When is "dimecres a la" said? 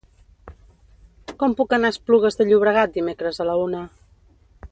2.97-3.59